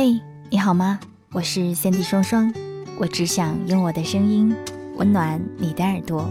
[0.00, 0.22] 嘿，
[0.52, 0.98] 你好吗？
[1.30, 2.52] 我是三 D 双双，
[2.98, 4.52] 我只想用我的声音
[4.96, 6.28] 温暖你的耳朵。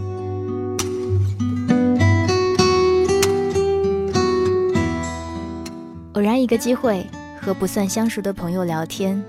[6.12, 7.06] 偶然一个机会
[7.40, 9.24] 和不算相熟的朋友聊天，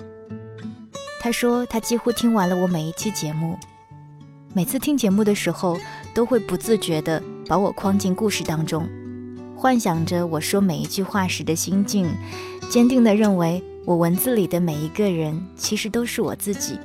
[1.22, 3.58] 他说他几乎听完了我每一期节目，
[4.54, 5.80] 每次听节目的时候
[6.14, 8.90] 都会不自觉地把我框进故事当中，
[9.56, 12.14] 幻想着我说每一句话时的心境，
[12.70, 13.64] 坚定地认为。
[13.84, 16.78] 我文字里的每一个人，其实都是我自己，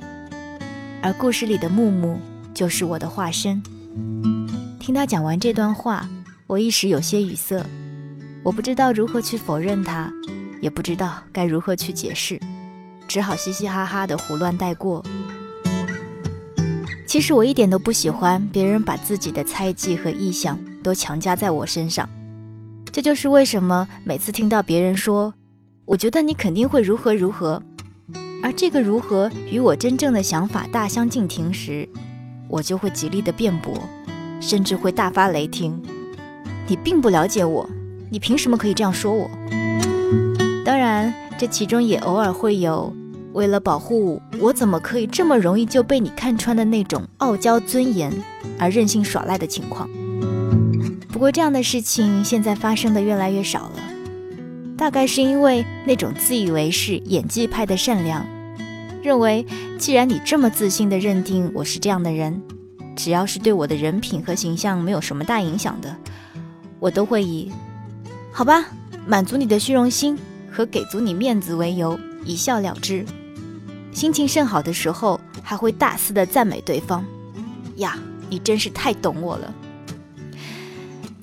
[0.99, 2.19] 而故事里的木木
[2.55, 3.61] 就是我的化身。
[4.79, 6.09] 听他讲完这段话，
[6.47, 7.63] 我一时有些语塞，
[8.41, 10.11] 我不知道如何去否认他，
[10.59, 12.41] 也不知道该如何去解释，
[13.07, 15.05] 只好嘻嘻哈哈的胡乱带过。
[17.05, 22.09] 其实我一点都不喜欢别人把自己的猜忌和臆想都强加在我身上，
[22.91, 25.31] 这就是为什么每次听到别人说。
[25.87, 27.63] 我觉得你肯定会如何如何，
[28.43, 31.87] 而这个如何与我真正的想法大相径庭时，
[32.49, 33.73] 我就会极力的辩驳，
[34.41, 35.81] 甚至会大发雷霆。
[36.67, 37.69] 你并不了解我，
[38.11, 39.29] 你凭什么可以这样说我？
[40.65, 42.93] 当然，这其中也偶尔会有
[43.31, 48.11] 为了保护我怎么可以这么容易就被你看穿的那种傲娇尊严
[48.59, 49.89] 而任性耍赖的情况。
[51.07, 53.86] 不过这样的事情现在发生的越来越少了。
[54.77, 58.23] 大概是因为那种自以为是演技派的善良，
[59.01, 59.43] 认为
[59.79, 62.39] 既然你这么自信的认定我是这样的人，
[62.95, 65.95] 只要是对我的人品和形象没有什么大影响的，
[66.79, 67.51] 我都会以
[68.31, 68.65] 好吧，
[69.07, 70.15] 满足你的虚荣心
[70.51, 73.03] 和给足你面子为由一笑了之。
[73.91, 77.03] 心情甚好的时候，还会大肆的赞美对方，
[77.77, 77.97] 呀，
[78.29, 79.51] 你真是太懂我了。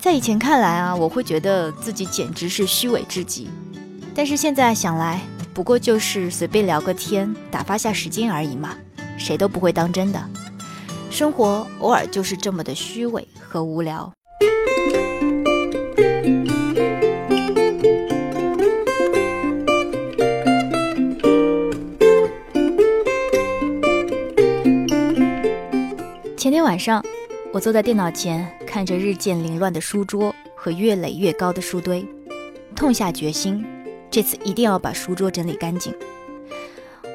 [0.05, 3.49] 在以前看来啊，我会觉得自己简直是虚伪至极。
[4.13, 5.19] 但是现在想来，
[5.51, 8.77] 不过就是随便聊个天，打发下时间而已嘛，
[9.17, 10.23] 谁都不会当真的。
[11.09, 14.13] 生活偶尔就是这么的虚伪和无聊。
[26.37, 27.03] 前天晚上。
[27.51, 28.45] 我坐在电脑前，
[28.75, 32.05] 看着日渐凌乱的书桌和越垒越高的书堆，
[32.75, 33.65] 痛下决心，
[34.11, 35.95] 这次一定要把书桌整理干净。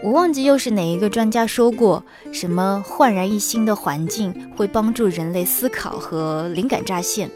[0.03, 7.31] 我忘记又是哪一个专家说过，什么焕然一新的环境会帮助人类思考和灵感乍现。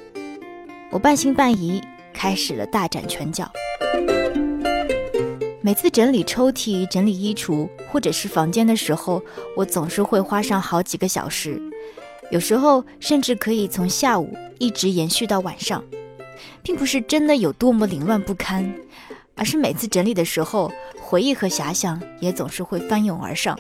[0.91, 1.83] 我半信半疑，
[2.15, 3.53] 开始了大展拳脚。
[5.61, 9.23] 每次整理抽屉、整理衣橱或者是房间的时候，
[9.55, 11.61] 我总是会花上好几个小时。
[12.35, 15.85] 有时候甚至可以从下午一直延续到晚上，
[16.65, 18.75] 并不是真的有多么凌乱不堪，
[19.37, 23.57] 而是每次整理的时候，回忆和遐想也总是会翻涌而上，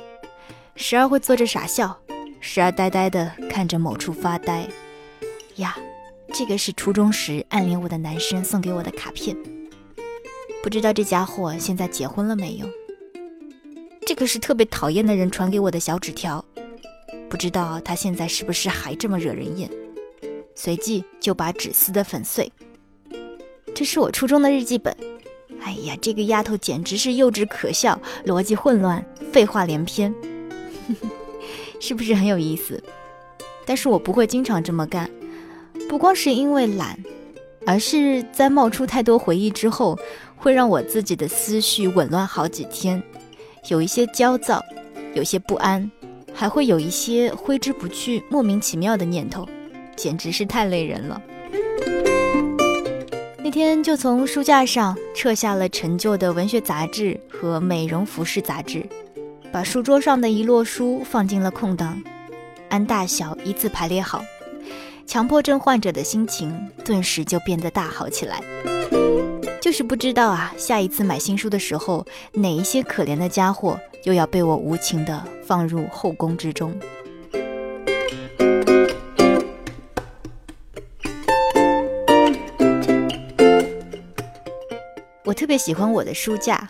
[0.74, 1.96] 时而会坐着傻笑，
[2.40, 4.66] 时而呆呆地看着某处发呆。
[5.54, 5.78] 呀，
[6.32, 9.36] 这个是初中时暗恋我的男生送给我的卡片，
[10.64, 12.66] 不知道这家伙现在结婚了没有？
[14.04, 16.44] 这个是特别讨厌的人传给我的小纸条。
[17.34, 19.68] 不知道他现在是不是还这么惹人厌？
[20.54, 22.48] 随即就把纸撕得粉碎。
[23.74, 24.96] 这是我初中的日记本。
[25.60, 30.14] 哎呀，这个丫头简直是幼稚可笑，逻辑混乱，废话连篇，
[31.82, 32.80] 是不是很有意思？
[33.66, 35.10] 但是我不会经常这么干，
[35.88, 36.96] 不光是因为懒，
[37.66, 39.98] 而是在冒出太多回忆之后，
[40.36, 43.02] 会让我自己的思绪紊乱好几天，
[43.70, 44.64] 有一些焦躁，
[45.14, 45.90] 有些不安。
[46.34, 49.48] 还会有一些挥之不去、莫名其妙的念头，
[49.96, 51.22] 简直是太累人了。
[53.38, 58.84] 那天就从书架上撤下了陈旧的文学杂志和美容服饰杂志，
[59.52, 62.02] 把书桌上的一摞书放进了空档，
[62.70, 64.24] 按大小依次排列好。
[65.06, 68.42] 强迫症患者的心情顿时就变得大好起来。
[69.64, 76.78] 就是不知道啊，下一次买新书的时候，哪一些可怜的家伙又要被我无情的放入后宫之中？
[85.24, 86.68] 我特别喜欢我的书架，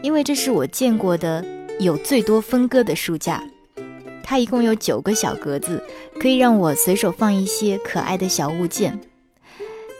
[0.00, 1.44] 因为这是我见过的
[1.78, 3.44] 有最多分割的书架。
[4.22, 5.84] 它一共有九个小格子，
[6.18, 8.98] 可以让我随手放一些可爱的小物件。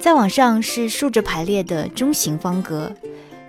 [0.01, 2.91] 再往上是竖着排列的中型方格，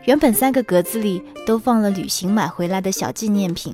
[0.04, 3.74] 原本三个格子里都放了旅行买回来的小纪念品，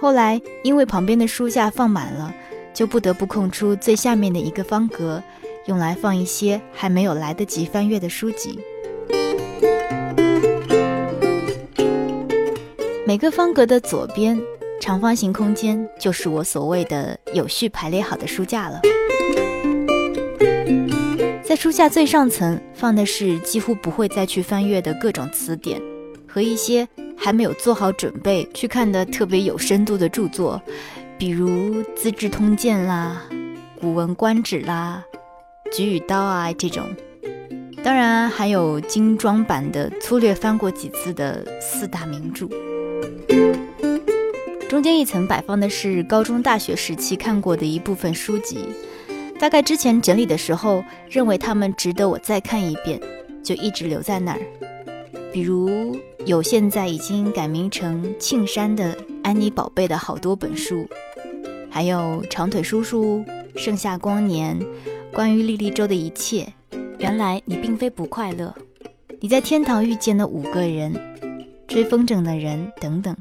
[0.00, 2.32] 后来因为旁边的书架放满了，
[2.74, 5.22] 就不得不空出最下面的一个方格，
[5.66, 8.60] 用来放一些还没有来得及翻阅的书籍。
[13.06, 14.38] 每个方格的左边。
[14.80, 18.80] 长方形空间就是我所谓的有序排列好的书架了。
[21.48, 25.80] 在书架最上层放的是几乎不会再去翻阅的各种词典
[26.26, 26.86] 和一些
[27.16, 30.60] 还没有做好准备去看的特别有深度的著作，
[31.16, 31.48] 比如
[31.96, 33.22] 《资治通鉴》啦、
[33.80, 35.02] 《古文观止》啦、
[35.74, 36.84] 《举与刀》啊这种。
[37.82, 42.46] 当然还有精装版的粗略翻过几次的四大名著。
[44.68, 48.66] 中间一层摆放的是高中、大学时期看过的一部分书籍，
[49.38, 53.00] 大概之前整理的时候认为它们值得我再看一遍，
[53.42, 54.40] 就一直留在那儿。
[55.32, 55.96] 比如
[56.26, 60.88] 有现在已经改名成庆山的《安妮宝贝》的好多本书，
[61.70, 63.24] 还有长腿叔叔、
[63.54, 64.58] 盛夏光年、
[65.12, 66.46] 关于莉莉周的一切、
[66.98, 68.52] 原来你并非不快乐、
[69.20, 70.92] 你在天堂遇见的五个人、
[71.68, 73.16] 追风筝的人等等。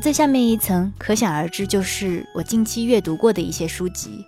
[0.00, 4.24] 最下面一层，可想而知，就是我近期阅读过的一些书籍，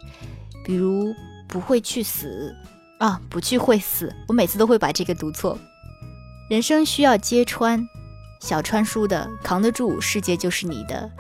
[0.63, 1.09] 比如
[1.49, 2.55] 《不会去死》
[3.05, 5.59] 啊，不去会死，我每次都会把这个读错。
[6.51, 7.89] 人生需要揭穿，
[8.41, 11.11] 小川书的《扛得住，世界就是你的》，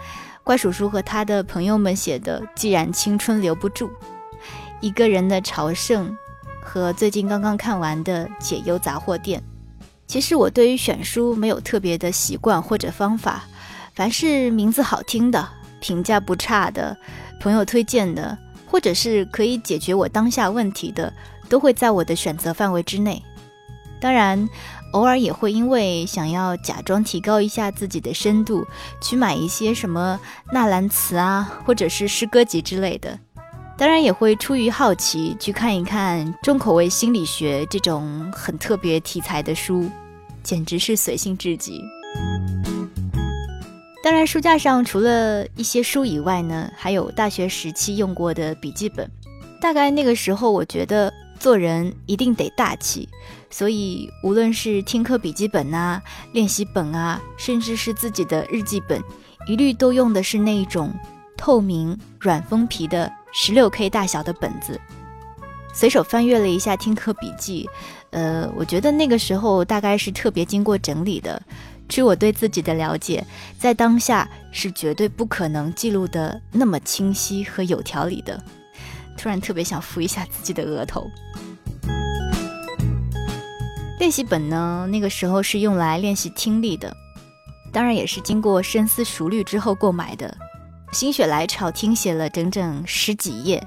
[0.45, 3.89] 怪叔叔和他的朋友们写的《既然青春留不住》，
[4.83, 6.15] 一个人的朝圣，
[6.63, 9.41] 和最近刚刚看完的《解忧杂货店》。
[10.07, 13.45] 其实我对于选书没有特别的习惯或者方法。
[13.95, 15.47] 凡是名字好听的、
[15.81, 16.97] 评价不差的、
[17.41, 18.37] 朋友推荐的，
[18.67, 21.13] 或者是可以解决我当下问题的，
[21.49, 23.23] 都会在我的选择范围之内。
[24.01, 24.49] 当然，
[24.95, 28.67] 偶尔也会因为想要假装提高一下自己的深度，
[29.01, 30.19] 去买一些什么
[30.51, 33.19] 纳兰词啊，或者是诗歌集之类的。
[33.77, 39.89] 当然，也会出于好奇去看一看重口味心理学这种很特别题材的书，
[40.43, 41.81] 简直是随性至极。
[44.03, 49.09] 当然，书架上除了一些书以外呢，还有大学时期用过的笔记本。
[49.61, 53.09] 大概那个时候，我觉得做人一定得大气，
[53.49, 56.03] 所以无论是听课笔记本啊、
[56.33, 59.01] 练习本啊，甚至是自己的日记本，
[59.47, 60.93] 一律都用的是那种
[61.37, 64.81] 透明软封皮的十六 K 大小的本子。
[65.73, 67.71] 随手翻阅了一下听课笔记，
[68.11, 71.41] 呃，我觉得那个时候大概是特别经过整理的。
[71.89, 73.25] 据我对自己的了解，
[73.59, 78.43] 在当下是绝对不可能记录的那么清晰和有条理的。
[79.17, 81.11] 突然特别想扶一下自己的额头。
[83.99, 86.97] 练习本呢，那个时候是用来练习听力的，
[87.71, 90.35] 当然也是经过深思熟虑之后购买的。
[90.93, 93.65] 心血来潮听写了整整十几页，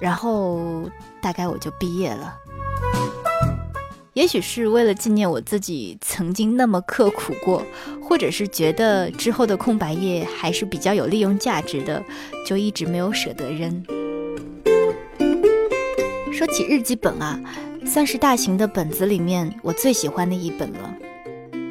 [0.00, 0.90] 然后
[1.22, 2.36] 大概我就毕业了。
[4.16, 7.62] 也许是为了纪念我自己曾经那么刻苦过，
[8.02, 12.02] 或者是觉得之后的空白页还是比较有利用价值的，
[12.46, 13.84] 就一直没有舍得扔。
[16.32, 17.38] 说起日记本啊，
[17.84, 20.94] 算是大型的本子里面我最喜欢的一本了。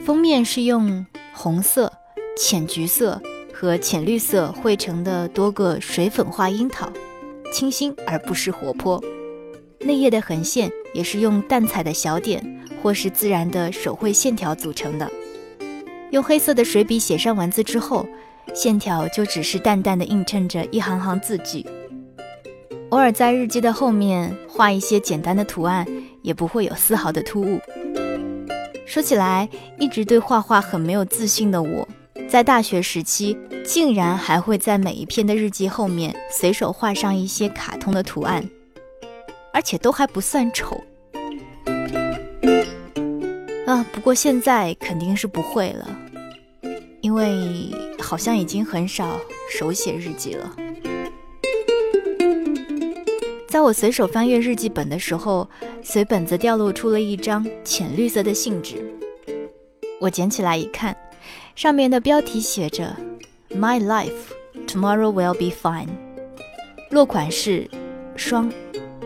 [0.06, 1.04] 封面是用
[1.34, 1.92] 红色、
[2.38, 3.20] 浅橘色
[3.52, 6.94] 和浅绿色绘成的多个水粉画樱桃，
[7.52, 9.04] 清新而不失活泼。
[9.80, 12.42] 内页的横线也是用淡彩的小点
[12.82, 15.12] 或是自然的手绘线条组成的。
[16.12, 18.08] 用黑色的水笔写上文字之后，
[18.54, 21.66] 线条就只是淡淡的映衬着一行行字迹。
[22.90, 25.86] 偶尔在日记的后面画一些简单的图案，
[26.22, 27.60] 也不会有丝毫的突兀。
[28.86, 31.86] 说起来，一直对画画很没有自信的我，
[32.30, 38.48] 在大学时期竟然还会在每一篇的日记后面随手画上一些卡通的图案。
[39.56, 40.84] 而且都还不算丑
[43.66, 43.86] 啊！
[43.94, 45.98] 不过现在肯定是不会了，
[47.00, 49.18] 因为好像已经很少
[49.50, 50.54] 手写日记了。
[53.48, 55.50] 在我随手翻阅日记本的时候，
[55.82, 58.94] 随本子掉落出了一张浅绿色的信纸。
[60.02, 60.94] 我捡起来一看，
[61.56, 62.94] 上面的标题写着
[63.52, 64.34] “My life
[64.68, 65.88] tomorrow will be fine”，
[66.92, 67.70] 落款是
[68.18, 68.52] 双。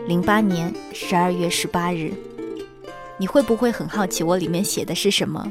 [0.06, 2.12] 零八年十二月十八日，
[3.18, 5.50] 你会不会很好奇我里面写的是什么？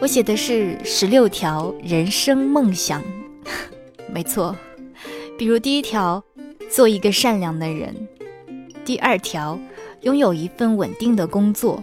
[0.00, 3.02] 我写的是十六条人生梦想，
[4.12, 4.54] 没错。
[5.38, 6.22] 比如第一条，
[6.70, 7.94] 做一个善良的人；
[8.84, 9.58] 第二条，
[10.02, 11.82] 拥有一份稳定的工作；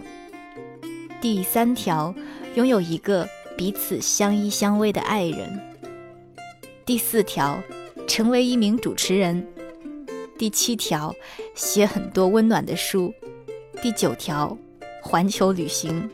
[1.20, 2.14] 第三条，
[2.54, 5.48] 拥有一个彼此相依相偎的爱人；
[6.86, 7.60] 第四条，
[8.06, 9.42] 成为一名主持人；
[10.42, 11.14] 第七条，
[11.54, 13.14] 写很多温暖的书。
[13.80, 14.58] 第九条，
[15.00, 16.10] 环球旅行。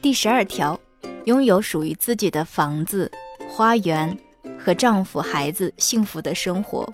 [0.00, 0.80] 第十二条，
[1.26, 3.08] 拥有属于自己的房子、
[3.48, 4.18] 花园
[4.58, 6.92] 和丈夫、孩子幸福的生活。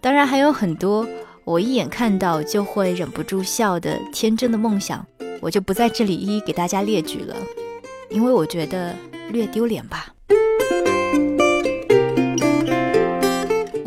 [0.00, 1.04] 当然还有很多
[1.42, 5.04] 我一眼看到就会忍不住笑的天真的梦想，
[5.40, 7.34] 我就不在这里一一给大家列举了，
[8.10, 8.94] 因为我觉得
[9.32, 10.14] 略丢脸吧。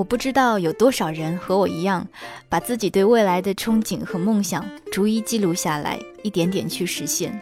[0.02, 2.08] 我不知道有多少人和我一样，
[2.50, 7.40] 把自己对未来的憧憬和梦想逐一记录下来，一点点去实现。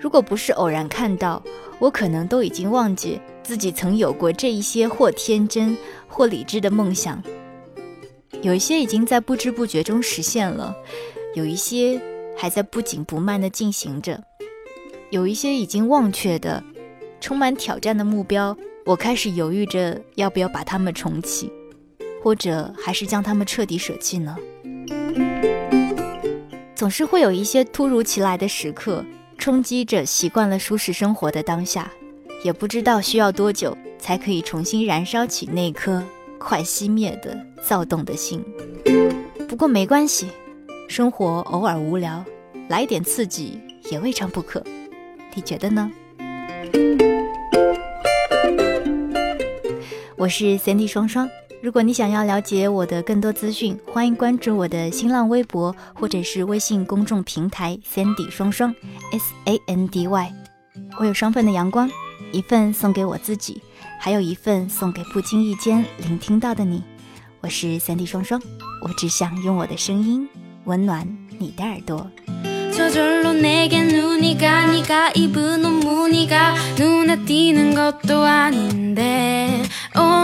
[0.00, 1.42] 如果不是偶然看到，
[1.78, 5.76] 我可能都已经忘记自己曾有过这一些或天真
[6.08, 7.22] 或理智的梦想。
[8.40, 10.74] 有一些已经在不知不觉中实现了，
[11.34, 12.00] 有一些
[12.38, 14.18] 还在不紧不慢地进行着，
[15.10, 16.64] 有一些已经忘却的、
[17.20, 18.56] 充满挑战的目标。
[18.86, 21.52] 我开始犹豫着要不要把它们重启，
[22.22, 24.36] 或者还是将它们彻底舍弃呢？
[26.74, 29.04] 总是会有一些突如其来的时刻，
[29.36, 31.90] 冲击着习惯了舒适生活的当下，
[32.42, 36.02] 也不知道需要多久才可以重新燃烧起那颗
[36.38, 38.42] 快熄灭的躁动的心。
[39.46, 40.28] 不过没关系，
[40.88, 42.24] 生活偶尔无聊，
[42.68, 43.60] 来点刺激
[43.90, 44.64] 也未尝不可。
[45.34, 45.90] 你觉得呢？
[50.19, 51.29] 我是 Sandy 双双。
[51.61, 58.73] 如果你想要了解我的更多资讯，欢迎关注我的新浪微博或者是微信公众平台 Sandy 双双
[59.11, 60.33] S A N D Y。
[60.99, 61.89] 我有双份的阳光，
[62.31, 63.61] 一份送给我自己，
[63.99, 66.83] 还有一份送给不经意间聆听到的你。
[67.41, 68.41] 我是 Sandy 双双，
[68.83, 70.27] 我只想用我的声音
[70.65, 71.07] 温暖
[71.39, 72.07] 你的耳朵。
[72.75, 79.63] 저절로 내게 눈이 가 네가 입은 옷 무늬가 눈에 띄는 것도 아닌데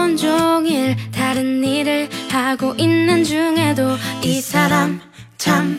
[0.07, 5.01] 온종일 다른 일을 하고 있는 중에도 이 사람
[5.37, 5.77] 참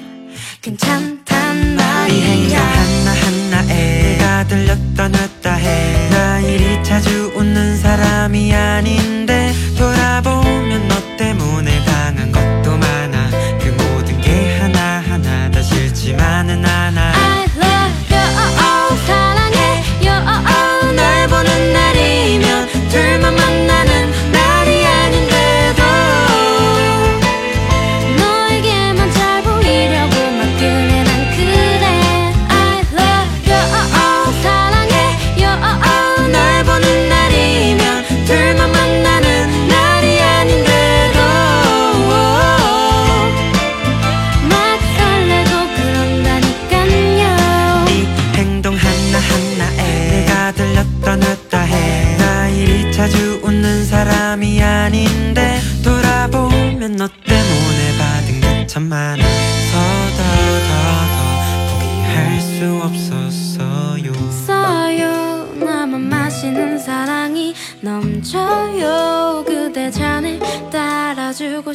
[0.60, 2.14] 괜찮단 말이야.
[2.14, 11.16] 이 행동 하나하나에 내가 들렸다 놨다 해 나 이리 자주 웃는 사람이 아닌데 돌아보면 너
[11.16, 12.57] 때문에 당한 것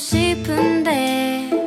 [0.04, 1.63] 싶은데